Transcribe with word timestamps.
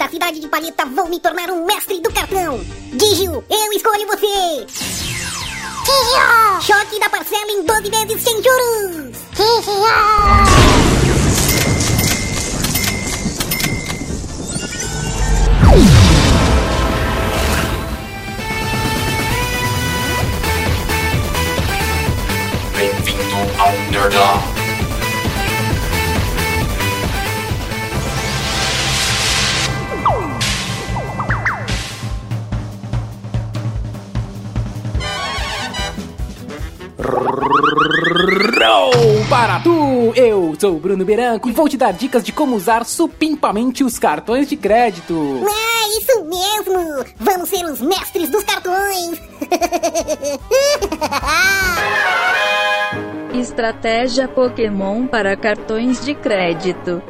da 0.00 0.08
cidade 0.08 0.40
de 0.40 0.48
Palheta 0.48 0.86
vão 0.86 1.10
me 1.10 1.20
tornar 1.20 1.50
um 1.50 1.66
mestre 1.66 2.00
do 2.00 2.10
cartão. 2.10 2.58
Digio, 2.94 3.44
eu 3.50 3.72
escolho 3.74 4.06
você. 4.06 4.66
Digio! 5.84 6.62
Choque 6.62 6.98
da 6.98 7.10
parcela 7.10 7.50
em 7.50 7.66
12 7.66 7.90
vezes 7.90 8.22
sem 8.22 8.42
juros. 8.42 9.18
Digio! 9.36 9.90
Bem-vindo 22.74 23.60
ao 23.60 23.72
Nerdão. 23.90 24.59
Para 39.30 39.60
tu! 39.60 40.12
Eu 40.16 40.56
sou 40.58 40.74
o 40.74 40.80
Bruno 40.80 41.04
Beranco 41.04 41.48
e 41.48 41.52
vou 41.52 41.68
te 41.68 41.76
dar 41.76 41.92
dicas 41.92 42.24
de 42.24 42.32
como 42.32 42.56
usar 42.56 42.84
supimpamente 42.84 43.84
os 43.84 43.96
cartões 43.96 44.48
de 44.48 44.56
crédito. 44.56 45.40
Ah, 45.46 45.88
isso 45.96 46.24
mesmo! 46.24 47.04
Vamos 47.16 47.48
ser 47.48 47.64
os 47.64 47.80
mestres 47.80 48.28
dos 48.28 48.42
cartões! 48.42 49.22
Estratégia 53.32 54.26
Pokémon 54.26 55.06
para 55.06 55.36
cartões 55.36 56.04
de 56.04 56.12
crédito. 56.12 57.00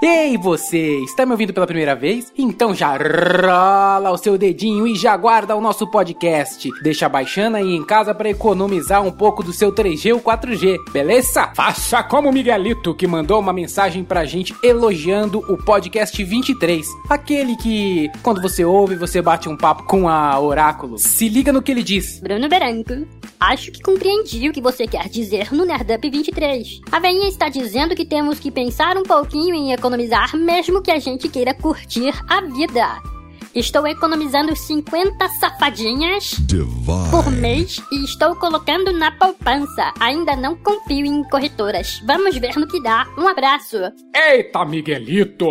Ei, 0.00 0.38
você! 0.38 1.00
Está 1.02 1.26
me 1.26 1.32
ouvindo 1.32 1.52
pela 1.52 1.66
primeira 1.66 1.96
vez? 1.96 2.32
Então 2.38 2.72
já 2.72 2.96
rola 2.96 4.12
o 4.12 4.16
seu 4.16 4.38
dedinho 4.38 4.86
e 4.86 4.94
já 4.94 5.16
guarda 5.16 5.56
o 5.56 5.60
nosso 5.60 5.88
podcast. 5.88 6.70
Deixa 6.80 7.08
baixando 7.08 7.56
aí 7.56 7.74
em 7.74 7.84
casa 7.84 8.14
para 8.14 8.30
economizar 8.30 9.02
um 9.02 9.10
pouco 9.10 9.42
do 9.42 9.52
seu 9.52 9.72
3G 9.72 10.14
ou 10.14 10.20
4G, 10.20 10.76
beleza? 10.92 11.50
Faça 11.52 12.00
como 12.04 12.28
o 12.28 12.32
Miguelito 12.32 12.94
que 12.94 13.08
mandou 13.08 13.40
uma 13.40 13.52
mensagem 13.52 14.04
pra 14.04 14.24
gente 14.24 14.54
elogiando 14.62 15.40
o 15.52 15.56
podcast 15.56 16.22
23. 16.22 16.86
Aquele 17.10 17.56
que, 17.56 18.08
quando 18.22 18.40
você 18.40 18.64
ouve, 18.64 18.94
você 18.94 19.20
bate 19.20 19.48
um 19.48 19.56
papo 19.56 19.82
com 19.82 20.08
a 20.08 20.38
Oráculo. 20.38 20.96
Se 20.96 21.28
liga 21.28 21.52
no 21.52 21.60
que 21.60 21.72
ele 21.72 21.82
diz. 21.82 22.20
Bruno 22.20 22.48
Beranco, 22.48 23.04
acho 23.40 23.72
que 23.72 23.82
compreendi 23.82 24.48
o 24.48 24.52
que 24.52 24.60
você 24.60 24.86
quer 24.86 25.08
dizer 25.08 25.52
no 25.52 25.64
Nerdup 25.64 26.08
23. 26.08 26.82
A 26.92 27.00
veinha 27.00 27.28
está 27.28 27.48
dizendo 27.48 27.96
que 27.96 28.04
temos 28.04 28.38
que 28.38 28.52
pensar 28.52 28.96
um 28.96 29.02
pouquinho 29.02 29.56
em 29.56 29.72
economizar 29.88 30.36
mesmo 30.36 30.82
que 30.82 30.90
a 30.90 30.98
gente 30.98 31.28
queira 31.28 31.54
curtir 31.54 32.12
a 32.28 32.42
vida. 32.42 33.17
Estou 33.54 33.86
economizando 33.86 34.54
50 34.54 35.28
safadinhas 35.40 36.34
por 37.10 37.30
mês 37.32 37.82
e 37.90 38.04
estou 38.04 38.36
colocando 38.36 38.92
na 38.92 39.10
poupança. 39.10 39.92
Ainda 39.98 40.36
não 40.36 40.54
confio 40.56 41.06
em 41.06 41.24
corretoras. 41.24 42.00
Vamos 42.06 42.36
ver 42.36 42.56
no 42.56 42.68
que 42.68 42.80
dá. 42.82 43.06
Um 43.16 43.26
abraço. 43.26 43.76
Eita, 44.14 44.64
Miguelito! 44.64 45.48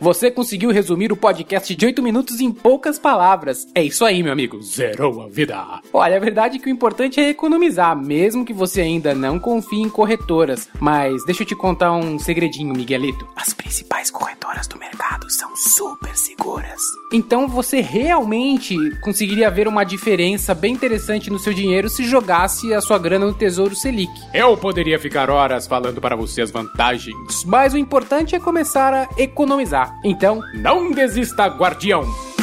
Você 0.00 0.30
conseguiu 0.30 0.70
resumir 0.70 1.12
o 1.12 1.16
podcast 1.16 1.74
de 1.74 1.86
8 1.86 2.02
minutos 2.02 2.40
em 2.40 2.50
poucas 2.50 2.98
palavras. 2.98 3.66
É 3.74 3.82
isso 3.82 4.04
aí, 4.04 4.22
meu 4.22 4.32
amigo. 4.32 4.60
Zerou 4.62 5.22
a 5.22 5.28
vida. 5.28 5.80
Olha, 5.92 6.16
a 6.16 6.20
verdade 6.20 6.56
é 6.56 6.58
que 6.58 6.68
o 6.68 6.72
importante 6.72 7.20
é 7.20 7.28
economizar, 7.28 7.96
mesmo 7.96 8.44
que 8.44 8.52
você 8.52 8.80
ainda 8.80 9.14
não 9.14 9.38
confie 9.38 9.80
em 9.82 9.88
corretoras. 9.90 10.68
Mas 10.80 11.24
deixa 11.26 11.42
eu 11.42 11.46
te 11.46 11.54
contar 11.54 11.92
um 11.92 12.18
segredinho, 12.18 12.74
Miguelito. 12.74 13.28
As 13.36 13.52
principais 13.52 14.10
corretoras 14.10 14.66
do 14.66 14.78
mercado 14.78 15.30
são 15.30 15.54
super 15.56 16.16
seguras. 16.16 16.80
Então 17.12 17.46
você 17.46 17.80
realmente 17.80 18.76
conseguiria 19.00 19.50
ver 19.50 19.68
uma 19.68 19.84
diferença 19.84 20.54
bem 20.54 20.72
interessante 20.72 21.30
no 21.30 21.38
seu 21.38 21.54
dinheiro 21.54 21.88
se 21.88 22.04
jogasse 22.04 22.74
a 22.74 22.80
sua 22.80 22.98
grana 22.98 23.26
no 23.26 23.34
Tesouro 23.34 23.76
Selic. 23.76 24.12
Eu 24.34 24.56
poderia 24.56 24.98
ficar 24.98 25.30
horas 25.30 25.66
falando 25.66 26.00
para 26.00 26.16
você 26.16 26.42
as 26.42 26.50
vantagens, 26.50 27.44
mas 27.44 27.74
o 27.74 27.78
importante 27.78 28.34
é 28.34 28.40
começar 28.40 28.92
a 28.92 29.08
economizar. 29.16 29.94
Então, 30.04 30.40
não 30.54 30.90
desista, 30.90 31.46
guardião! 31.46 32.35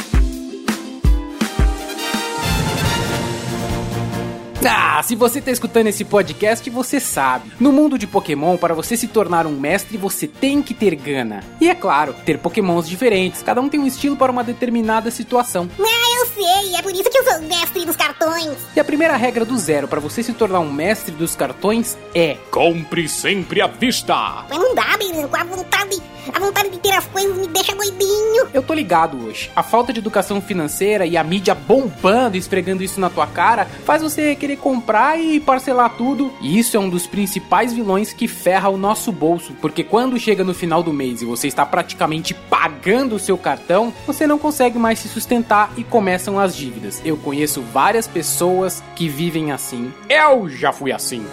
Ah, 4.65 5.01
se 5.03 5.15
você 5.15 5.41
tá 5.41 5.51
escutando 5.51 5.87
esse 5.87 6.05
podcast, 6.05 6.69
você 6.69 6.99
sabe. 6.99 7.51
No 7.59 7.71
mundo 7.71 7.97
de 7.97 8.07
Pokémon, 8.07 8.55
para 8.57 8.73
você 8.73 8.95
se 8.95 9.07
tornar 9.07 9.45
um 9.45 9.59
mestre, 9.59 9.97
você 9.97 10.27
tem 10.27 10.61
que 10.61 10.73
ter 10.73 10.95
gana. 10.95 11.43
E 11.59 11.69
é 11.69 11.75
claro, 11.75 12.15
ter 12.25 12.37
Pokémons 12.37 12.87
diferentes. 12.87 13.41
Cada 13.41 13.59
um 13.59 13.67
tem 13.67 13.79
um 13.79 13.87
estilo 13.87 14.15
para 14.15 14.31
uma 14.31 14.43
determinada 14.43 15.11
situação. 15.11 15.69
Ah, 15.79 16.19
eu 16.19 16.25
sei, 16.27 16.75
é 16.75 16.81
por 16.81 16.91
isso 16.91 17.09
que 17.09 17.17
eu 17.17 17.23
sou 17.25 17.39
o 17.39 17.47
mestre 17.47 17.85
dos 17.85 17.95
cartões. 17.95 18.57
E 18.75 18.79
a 18.79 18.83
primeira 18.83 19.15
regra 19.15 19.43
do 19.43 19.57
zero 19.57 19.87
para 19.87 19.99
você 19.99 20.23
se 20.23 20.33
tornar 20.33 20.59
um 20.59 20.71
mestre 20.71 21.13
dos 21.13 21.35
cartões 21.35 21.97
é: 22.15 22.37
compre 22.49 23.07
sempre 23.09 23.61
à 23.61 23.67
vista. 23.67 24.45
Mas 24.49 24.59
não 24.59 24.73
dá, 24.75 24.97
Beranco, 25.13 25.37
a 25.37 25.43
vontade, 25.43 26.01
a 26.33 26.39
vontade 26.39 26.69
de 26.71 26.79
ter 26.79 26.91
as 26.91 27.05
coisas 27.05 27.37
me 27.37 27.47
deixa 27.47 27.75
doidinho. 27.75 28.47
Eu 28.51 28.63
tô 28.63 28.73
ligado 28.73 29.23
hoje. 29.25 29.51
A 29.55 29.61
falta 29.61 29.93
de 29.93 29.99
educação 29.99 30.41
financeira 30.41 31.05
e 31.05 31.15
a 31.15 31.23
mídia 31.23 31.53
bombando, 31.53 32.35
esfregando 32.35 32.83
isso 32.83 32.99
na 32.99 33.11
tua 33.11 33.27
cara, 33.27 33.65
faz 33.85 34.01
você 34.01 34.35
querer 34.35 34.57
comprar 34.57 35.19
e 35.19 35.39
parcelar 35.39 35.91
tudo. 35.95 36.33
E 36.41 36.57
isso 36.57 36.75
é 36.75 36.79
um 36.79 36.89
dos 36.89 37.05
principais 37.05 37.71
vilões 37.71 38.11
que 38.11 38.27
ferra 38.27 38.69
o 38.69 38.77
nosso 38.77 39.11
bolso, 39.11 39.53
porque 39.61 39.83
quando 39.83 40.19
chega 40.19 40.43
no 40.43 40.53
final 40.53 40.81
do 40.81 40.91
mês 40.91 41.21
e 41.21 41.25
você 41.25 41.47
está 41.47 41.63
praticamente 41.63 42.33
pagando 42.33 43.15
o 43.15 43.19
seu 43.19 43.37
cartão, 43.37 43.93
você 44.07 44.25
não 44.25 44.39
consegue 44.39 44.79
mais 44.79 44.97
se 44.97 45.07
sustentar 45.07 45.71
e 45.77 45.83
começam 45.83 46.39
as 46.39 46.55
dívidas. 46.55 47.01
Eu 47.05 47.17
conheço 47.17 47.61
várias 47.61 48.07
pessoas 48.07 48.83
que 48.95 49.07
vivem 49.07 49.51
assim. 49.51 49.93
Eu 50.09 50.49
já 50.49 50.73
fui 50.73 50.91
assim. 50.91 51.23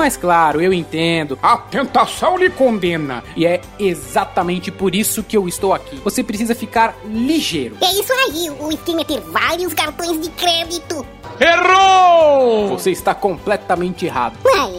Mas 0.00 0.16
claro, 0.16 0.62
eu 0.62 0.72
entendo. 0.72 1.38
A 1.42 1.58
tentação 1.58 2.38
lhe 2.38 2.48
condena. 2.48 3.22
E 3.36 3.44
é 3.44 3.60
exatamente 3.78 4.70
por 4.70 4.94
isso 4.94 5.22
que 5.22 5.36
eu 5.36 5.46
estou 5.46 5.74
aqui. 5.74 5.96
Você 6.02 6.24
precisa 6.24 6.54
ficar 6.54 6.96
ligeiro. 7.04 7.76
É 7.82 7.92
isso 7.92 8.10
aí, 8.10 8.48
o 8.48 8.72
esquema 8.72 9.02
é 9.02 9.04
ter 9.04 9.20
vários 9.20 9.74
cartões 9.74 10.18
de 10.18 10.30
crédito. 10.30 11.06
Errou! 11.38 12.68
Você 12.68 12.90
está 12.90 13.14
completamente 13.14 14.06
errado. 14.06 14.38
Ah, 14.46 14.70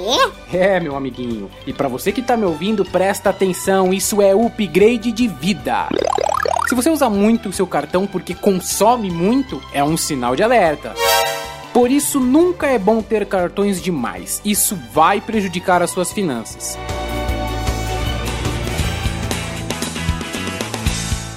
é? 0.51 0.75
É, 0.75 0.79
meu 0.79 0.95
amiguinho. 0.95 1.51
E 1.67 1.71
para 1.71 1.87
você 1.87 2.11
que 2.11 2.23
tá 2.23 2.35
me 2.35 2.45
ouvindo, 2.45 2.83
presta 2.83 3.29
atenção, 3.29 3.93
isso 3.93 4.23
é 4.23 4.33
upgrade 4.33 5.11
de 5.11 5.27
vida. 5.27 5.87
Se 6.67 6.73
você 6.73 6.89
usa 6.89 7.11
muito 7.11 7.49
o 7.49 7.53
seu 7.53 7.67
cartão 7.67 8.07
porque 8.07 8.33
consome 8.33 9.11
muito, 9.11 9.61
é 9.71 9.83
um 9.83 9.95
sinal 9.95 10.35
de 10.35 10.41
alerta. 10.41 10.95
Por 11.73 11.89
isso, 11.89 12.19
nunca 12.19 12.67
é 12.67 12.77
bom 12.77 13.01
ter 13.01 13.25
cartões 13.25 13.81
demais. 13.81 14.41
Isso 14.43 14.77
vai 14.93 15.21
prejudicar 15.21 15.81
as 15.81 15.89
suas 15.89 16.11
finanças. 16.11 16.77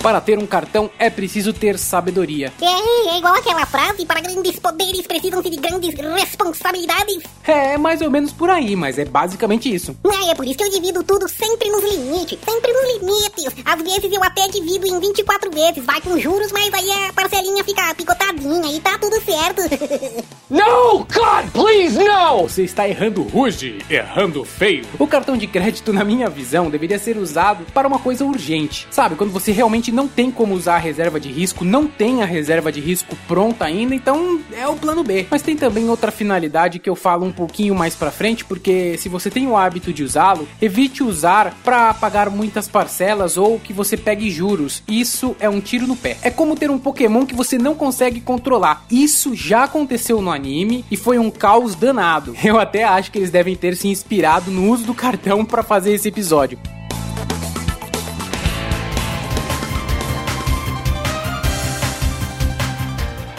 Para 0.04 0.20
ter 0.20 0.38
um 0.38 0.46
cartão 0.46 0.90
é 0.98 1.08
preciso 1.08 1.50
ter 1.50 1.78
sabedoria. 1.78 2.52
É, 2.60 3.14
é 3.14 3.16
igual 3.16 3.32
aquela 3.36 3.64
frase: 3.64 4.04
para 4.04 4.20
grandes 4.20 4.58
poderes 4.58 5.06
precisam-se 5.06 5.48
de 5.48 5.56
grandes 5.56 5.94
responsabilidades. 5.94 7.22
É 7.42 7.78
mais 7.78 8.02
ou 8.02 8.10
menos 8.10 8.30
por 8.30 8.50
aí, 8.50 8.76
mas 8.76 8.98
é 8.98 9.06
basicamente 9.06 9.74
isso. 9.74 9.96
É, 10.04 10.30
é 10.30 10.34
por 10.34 10.44
isso 10.44 10.58
que 10.58 10.64
eu 10.64 10.70
divido 10.70 11.02
tudo 11.04 11.26
sempre 11.26 11.70
nos 11.70 11.82
limites. 11.82 12.38
Sempre 12.44 12.70
nos 12.70 13.00
limites. 13.00 13.64
Às 13.64 13.80
vezes 13.80 14.12
eu 14.12 14.22
até 14.22 14.46
divido 14.48 14.86
em 14.86 15.00
24 15.00 15.50
vezes. 15.50 15.82
Vai 15.82 16.02
com 16.02 16.18
juros, 16.18 16.52
mas 16.52 16.74
aí 16.74 16.90
a 16.90 17.12
parcelinha 17.14 17.64
fica 17.64 17.94
picotadinha 17.94 18.76
e 18.76 18.80
tá 18.80 18.98
tudo 18.98 19.18
certo. 19.22 19.62
No, 20.50 20.98
God, 20.98 21.50
please, 21.52 21.98
no! 21.98 22.42
Você 22.42 22.64
está 22.64 22.86
errando 22.86 23.22
rude, 23.22 23.78
errando 23.88 24.44
feio. 24.44 24.84
O 24.98 25.06
cartão 25.06 25.38
de 25.38 25.46
crédito, 25.46 25.90
na 25.90 26.04
minha 26.04 26.28
visão, 26.28 26.68
deveria 26.68 26.98
ser 26.98 27.16
usado 27.16 27.64
para 27.72 27.88
uma 27.88 27.98
coisa 27.98 28.26
urgente. 28.26 28.86
Sabe, 28.90 29.16
quando 29.16 29.32
você 29.32 29.52
realmente 29.52 29.90
não 29.94 30.08
tem 30.08 30.30
como 30.30 30.54
usar 30.54 30.74
a 30.74 30.78
reserva 30.78 31.20
de 31.20 31.30
risco, 31.30 31.64
não 31.64 31.86
tem 31.86 32.22
a 32.22 32.26
reserva 32.26 32.70
de 32.70 32.80
risco 32.80 33.16
pronta 33.28 33.64
ainda, 33.64 33.94
então 33.94 34.40
é 34.52 34.66
o 34.66 34.76
plano 34.76 35.04
B. 35.04 35.26
Mas 35.30 35.42
tem 35.42 35.56
também 35.56 35.88
outra 35.88 36.10
finalidade 36.10 36.78
que 36.78 36.90
eu 36.90 36.96
falo 36.96 37.24
um 37.24 37.32
pouquinho 37.32 37.74
mais 37.74 37.94
pra 37.94 38.10
frente, 38.10 38.44
porque 38.44 38.96
se 38.98 39.08
você 39.08 39.30
tem 39.30 39.46
o 39.46 39.56
hábito 39.56 39.92
de 39.92 40.02
usá-lo, 40.02 40.48
evite 40.60 41.02
usar 41.02 41.56
para 41.64 41.94
pagar 41.94 42.28
muitas 42.28 42.68
parcelas 42.68 43.36
ou 43.36 43.58
que 43.58 43.72
você 43.72 43.96
pegue 43.96 44.30
juros. 44.30 44.82
Isso 44.88 45.36
é 45.38 45.48
um 45.48 45.60
tiro 45.60 45.86
no 45.86 45.96
pé. 45.96 46.16
É 46.22 46.30
como 46.30 46.56
ter 46.56 46.70
um 46.70 46.78
Pokémon 46.78 47.24
que 47.24 47.34
você 47.34 47.56
não 47.56 47.74
consegue 47.74 48.20
controlar. 48.20 48.84
Isso 48.90 49.34
já 49.34 49.64
aconteceu 49.64 50.20
no 50.20 50.32
anime 50.32 50.84
e 50.90 50.96
foi 50.96 51.18
um 51.18 51.30
caos 51.30 51.74
danado. 51.74 52.34
Eu 52.44 52.58
até 52.58 52.84
acho 52.84 53.10
que 53.10 53.18
eles 53.18 53.30
devem 53.30 53.56
ter 53.56 53.76
se 53.76 53.88
inspirado 53.88 54.50
no 54.50 54.70
uso 54.70 54.84
do 54.84 54.94
cartão 54.94 55.44
para 55.44 55.62
fazer 55.62 55.92
esse 55.92 56.08
episódio. 56.08 56.58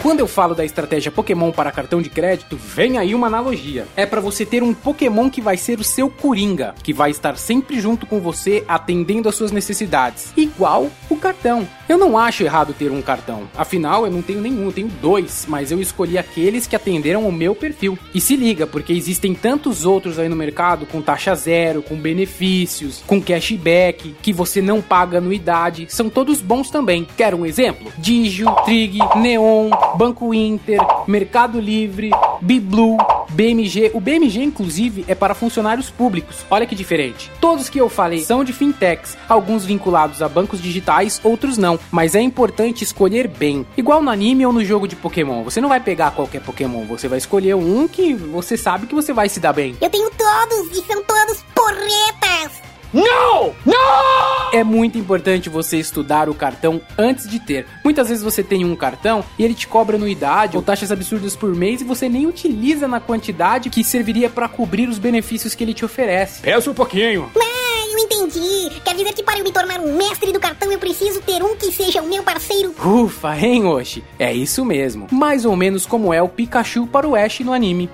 Quando 0.06 0.20
eu 0.20 0.28
falo 0.28 0.54
da 0.54 0.64
estratégia 0.64 1.10
Pokémon 1.10 1.50
para 1.50 1.72
cartão 1.72 2.00
de 2.00 2.08
crédito, 2.08 2.56
vem 2.56 2.96
aí 2.96 3.12
uma 3.12 3.26
analogia. 3.26 3.88
É 3.96 4.06
para 4.06 4.20
você 4.20 4.46
ter 4.46 4.62
um 4.62 4.72
Pokémon 4.72 5.28
que 5.28 5.40
vai 5.40 5.56
ser 5.56 5.80
o 5.80 5.84
seu 5.84 6.08
Coringa, 6.08 6.76
que 6.80 6.92
vai 6.92 7.10
estar 7.10 7.36
sempre 7.36 7.80
junto 7.80 8.06
com 8.06 8.20
você, 8.20 8.62
atendendo 8.68 9.28
às 9.28 9.34
suas 9.34 9.50
necessidades, 9.50 10.32
igual 10.36 10.88
o 11.10 11.16
cartão. 11.16 11.66
Eu 11.88 11.98
não 11.98 12.16
acho 12.16 12.44
errado 12.44 12.72
ter 12.72 12.90
um 12.90 13.02
cartão, 13.02 13.48
afinal 13.56 14.04
eu 14.04 14.12
não 14.12 14.22
tenho 14.22 14.40
nenhum, 14.40 14.66
eu 14.66 14.72
tenho 14.72 14.88
dois, 14.88 15.44
mas 15.48 15.72
eu 15.72 15.80
escolhi 15.80 16.18
aqueles 16.18 16.68
que 16.68 16.76
atenderam 16.76 17.26
o 17.26 17.32
meu 17.32 17.54
perfil. 17.54 17.98
E 18.14 18.20
se 18.20 18.36
liga, 18.36 18.66
porque 18.66 18.92
existem 18.92 19.34
tantos 19.34 19.84
outros 19.84 20.20
aí 20.20 20.28
no 20.28 20.36
mercado 20.36 20.86
com 20.86 21.02
taxa 21.02 21.34
zero, 21.34 21.82
com 21.82 21.96
benefícios, 21.96 23.02
com 23.06 23.20
cashback, 23.20 24.14
que 24.22 24.32
você 24.32 24.62
não 24.62 24.80
paga 24.80 25.18
anuidade, 25.18 25.86
são 25.88 26.08
todos 26.08 26.40
bons 26.40 26.70
também. 26.70 27.06
Quer 27.16 27.34
um 27.34 27.44
exemplo? 27.44 27.92
Digio, 27.98 28.52
Trig, 28.64 28.98
Neon, 29.16 29.70
Banco 29.96 30.34
Inter, 30.34 30.78
Mercado 31.06 31.58
Livre, 31.58 32.10
Biblu, 32.40 32.98
BMG. 33.30 33.92
O 33.94 34.00
BMG, 34.00 34.42
inclusive, 34.42 35.04
é 35.08 35.14
para 35.14 35.34
funcionários 35.34 35.90
públicos. 35.90 36.44
Olha 36.50 36.66
que 36.66 36.74
diferente. 36.74 37.30
Todos 37.40 37.68
que 37.68 37.80
eu 37.80 37.88
falei 37.88 38.20
são 38.20 38.44
de 38.44 38.52
fintechs, 38.52 39.16
alguns 39.28 39.64
vinculados 39.64 40.20
a 40.20 40.28
bancos 40.28 40.60
digitais, 40.60 41.20
outros 41.24 41.56
não. 41.56 41.78
Mas 41.90 42.14
é 42.14 42.20
importante 42.20 42.84
escolher 42.84 43.26
bem. 43.26 43.66
Igual 43.76 44.02
no 44.02 44.10
anime 44.10 44.44
ou 44.44 44.52
no 44.52 44.64
jogo 44.64 44.86
de 44.86 44.96
Pokémon. 44.96 45.42
Você 45.44 45.60
não 45.60 45.68
vai 45.68 45.80
pegar 45.80 46.10
qualquer 46.10 46.42
Pokémon, 46.42 46.84
você 46.84 47.08
vai 47.08 47.18
escolher 47.18 47.54
um 47.54 47.88
que 47.88 48.12
você 48.14 48.56
sabe 48.56 48.86
que 48.86 48.94
você 48.94 49.12
vai 49.12 49.28
se 49.28 49.40
dar 49.40 49.52
bem. 49.52 49.76
Eu 49.80 49.90
tenho 49.90 50.10
todos 50.10 50.78
e 50.78 50.86
são 50.86 51.02
todos 51.04 51.42
porretas! 51.54 52.65
Não! 52.96 53.54
Não! 53.66 54.50
É 54.52 54.64
muito 54.64 54.96
importante 54.96 55.50
você 55.50 55.76
estudar 55.76 56.30
o 56.30 56.34
cartão 56.34 56.80
antes 56.96 57.28
de 57.28 57.38
ter. 57.38 57.66
Muitas 57.84 58.08
vezes 58.08 58.24
você 58.24 58.42
tem 58.42 58.64
um 58.64 58.74
cartão 58.74 59.22
e 59.38 59.44
ele 59.44 59.52
te 59.52 59.68
cobra 59.68 59.96
anuidade 59.96 60.56
ou 60.56 60.62
taxas 60.62 60.90
absurdas 60.90 61.36
por 61.36 61.54
mês 61.54 61.82
e 61.82 61.84
você 61.84 62.08
nem 62.08 62.26
utiliza 62.26 62.88
na 62.88 62.98
quantidade 62.98 63.68
que 63.68 63.84
serviria 63.84 64.30
para 64.30 64.48
cobrir 64.48 64.88
os 64.88 64.98
benefícios 64.98 65.54
que 65.54 65.62
ele 65.62 65.74
te 65.74 65.84
oferece. 65.84 66.40
Peça 66.40 66.70
um 66.70 66.74
pouquinho. 66.74 67.30
Ah, 67.36 67.86
eu 67.92 67.98
entendi. 67.98 68.80
Quer 68.82 68.94
dizer 68.94 69.12
que 69.12 69.22
para 69.22 69.38
eu 69.38 69.44
me 69.44 69.52
tornar 69.52 69.78
um 69.78 69.94
mestre 69.94 70.32
do 70.32 70.40
cartão 70.40 70.72
eu 70.72 70.78
preciso 70.78 71.20
ter 71.20 71.42
um 71.42 71.54
que 71.54 71.70
seja 71.70 72.00
o 72.00 72.08
meu 72.08 72.22
parceiro. 72.22 72.74
Ufa, 72.82 73.36
hein, 73.36 73.66
Oshi? 73.66 74.02
É 74.18 74.32
isso 74.32 74.64
mesmo. 74.64 75.08
Mais 75.12 75.44
ou 75.44 75.54
menos 75.54 75.84
como 75.84 76.14
é 76.14 76.22
o 76.22 76.28
Pikachu 76.30 76.86
para 76.86 77.06
o 77.06 77.14
Ash 77.14 77.40
no 77.40 77.52
anime. 77.52 77.90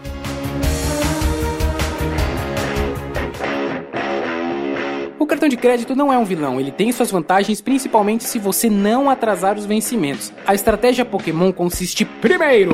Cartão 5.42 5.48
de 5.48 5.56
crédito 5.56 5.96
não 5.96 6.12
é 6.12 6.16
um 6.16 6.24
vilão, 6.24 6.60
ele 6.60 6.70
tem 6.70 6.92
suas 6.92 7.10
vantagens 7.10 7.60
principalmente 7.60 8.22
se 8.22 8.38
você 8.38 8.70
não 8.70 9.10
atrasar 9.10 9.56
os 9.56 9.66
vencimentos. 9.66 10.32
A 10.46 10.54
estratégia 10.54 11.04
Pokémon 11.04 11.50
consiste 11.50 12.04
primeiro 12.04 12.72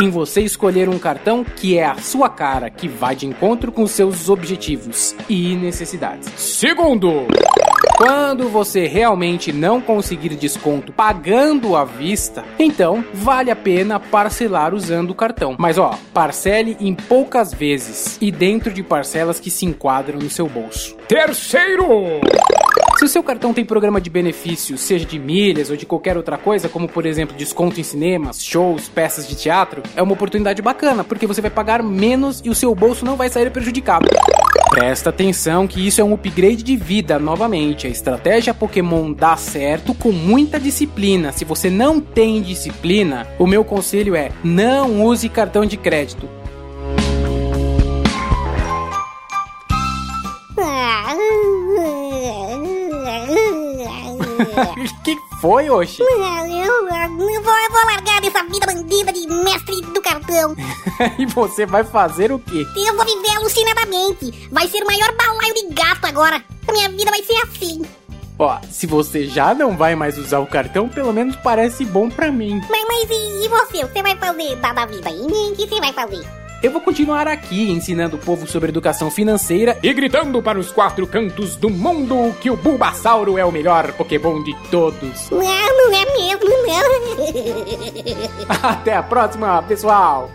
em 0.00 0.08
você 0.08 0.40
escolher 0.40 0.88
um 0.88 0.98
cartão 0.98 1.44
que 1.44 1.76
é 1.76 1.84
a 1.84 1.96
sua 1.96 2.30
cara, 2.30 2.70
que 2.70 2.88
vai 2.88 3.14
de 3.14 3.26
encontro 3.26 3.70
com 3.70 3.86
seus 3.86 4.30
objetivos 4.30 5.14
e 5.28 5.54
necessidades. 5.54 6.30
Segundo, 6.36 7.26
quando 8.02 8.48
você 8.48 8.88
realmente 8.88 9.52
não 9.52 9.80
conseguir 9.80 10.30
desconto 10.30 10.92
pagando 10.92 11.76
à 11.76 11.84
vista, 11.84 12.44
então 12.58 13.04
vale 13.14 13.48
a 13.48 13.54
pena 13.54 14.00
parcelar 14.00 14.74
usando 14.74 15.10
o 15.10 15.14
cartão. 15.14 15.54
Mas 15.56 15.78
ó, 15.78 15.96
parcele 16.12 16.76
em 16.80 16.96
poucas 16.96 17.54
vezes 17.54 18.18
e 18.20 18.32
dentro 18.32 18.72
de 18.72 18.82
parcelas 18.82 19.38
que 19.38 19.52
se 19.52 19.66
enquadram 19.66 20.18
no 20.18 20.28
seu 20.28 20.48
bolso. 20.48 20.96
Terceiro! 21.06 21.86
Se 22.98 23.04
o 23.04 23.08
seu 23.08 23.22
cartão 23.22 23.54
tem 23.54 23.64
programa 23.64 24.00
de 24.00 24.10
benefício, 24.10 24.76
seja 24.76 25.06
de 25.06 25.20
milhas 25.20 25.70
ou 25.70 25.76
de 25.76 25.86
qualquer 25.86 26.16
outra 26.16 26.36
coisa, 26.36 26.68
como 26.68 26.88
por 26.88 27.06
exemplo 27.06 27.36
desconto 27.36 27.78
em 27.78 27.84
cinemas, 27.84 28.42
shows, 28.42 28.88
peças 28.88 29.28
de 29.28 29.36
teatro, 29.36 29.80
é 29.94 30.02
uma 30.02 30.14
oportunidade 30.14 30.60
bacana, 30.60 31.04
porque 31.04 31.24
você 31.24 31.40
vai 31.40 31.52
pagar 31.52 31.84
menos 31.84 32.42
e 32.44 32.50
o 32.50 32.54
seu 32.54 32.74
bolso 32.74 33.04
não 33.04 33.14
vai 33.14 33.28
sair 33.28 33.48
prejudicado. 33.52 34.08
Presta 34.70 35.10
atenção 35.10 35.66
que 35.66 35.86
isso 35.86 36.00
é 36.00 36.04
um 36.04 36.14
upgrade 36.14 36.62
de 36.62 36.76
vida 36.76 37.18
novamente. 37.18 37.86
A 37.86 37.90
estratégia 37.90 38.54
Pokémon 38.54 39.12
dá 39.12 39.36
certo 39.36 39.94
com 39.94 40.12
muita 40.12 40.58
disciplina. 40.58 41.32
Se 41.32 41.44
você 41.44 41.70
não 41.70 42.00
tem 42.00 42.42
disciplina, 42.42 43.26
o 43.38 43.46
meu 43.46 43.64
conselho 43.64 44.14
é: 44.14 44.30
não 44.42 45.04
use 45.04 45.28
cartão 45.28 45.64
de 45.64 45.76
crédito. 45.76 46.28
que 55.04 55.16
foi, 55.40 55.68
Oxi? 55.70 56.02
Eu, 56.02 56.08
eu, 56.08 56.88
vou, 56.88 57.54
eu 57.54 57.70
vou 57.70 57.86
largar 57.86 58.11
dessa 58.22 58.44
vida 58.44 58.66
bandida 58.66 59.12
de 59.12 59.26
mestre 59.26 59.80
do 59.82 60.00
cartão. 60.00 60.54
e 61.18 61.26
você 61.26 61.66
vai 61.66 61.84
fazer 61.84 62.32
o 62.32 62.38
quê? 62.38 62.64
Eu 62.76 62.96
vou 62.96 63.04
viver 63.04 63.36
alucinadamente. 63.36 64.48
Vai 64.50 64.68
ser 64.68 64.82
o 64.82 64.86
maior 64.86 65.12
balaio 65.16 65.54
de 65.54 65.74
gato 65.74 66.06
agora. 66.06 66.42
A 66.66 66.72
minha 66.72 66.88
vida 66.88 67.10
vai 67.10 67.22
ser 67.22 67.36
assim. 67.42 67.82
Ó, 68.38 68.58
se 68.70 68.86
você 68.86 69.26
já 69.26 69.54
não 69.54 69.76
vai 69.76 69.94
mais 69.94 70.16
usar 70.16 70.38
o 70.38 70.46
cartão, 70.46 70.88
pelo 70.88 71.12
menos 71.12 71.36
parece 71.36 71.84
bom 71.84 72.08
pra 72.08 72.32
mim. 72.32 72.60
Mas, 72.70 72.84
mas 72.86 73.10
e, 73.10 73.44
e 73.44 73.48
você? 73.48 73.84
Você 73.84 74.02
vai 74.02 74.16
fazer 74.16 74.56
da, 74.56 74.72
da 74.72 74.86
vida 74.86 75.08
aí? 75.08 75.20
O 75.20 75.54
que 75.54 75.68
você 75.68 75.80
vai 75.80 75.92
fazer? 75.92 76.41
Eu 76.62 76.70
vou 76.70 76.80
continuar 76.80 77.26
aqui 77.26 77.72
ensinando 77.72 78.14
o 78.14 78.18
povo 78.20 78.46
sobre 78.46 78.68
educação 78.68 79.10
financeira 79.10 79.76
e 79.82 79.92
gritando 79.92 80.40
para 80.40 80.60
os 80.60 80.70
quatro 80.70 81.08
cantos 81.08 81.56
do 81.56 81.68
mundo 81.68 82.32
que 82.40 82.48
o 82.50 82.56
Bulbasauro 82.56 83.36
é 83.36 83.44
o 83.44 83.50
melhor 83.50 83.92
Pokémon 83.94 84.40
de 84.44 84.54
todos. 84.70 85.28
Não, 85.30 85.40
não 85.40 85.92
é 85.92 86.04
mesmo, 86.16 86.48
não. 86.48 88.46
Até 88.62 88.94
a 88.94 89.02
próxima, 89.02 89.60
pessoal! 89.64 90.30